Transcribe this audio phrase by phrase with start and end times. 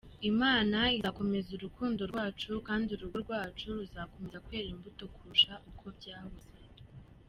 [0.31, 6.47] Imana izakomeza urukundo rwacu kandi urugo rwacu ruzakomeza kwera imbuto kurusha uko byahoze.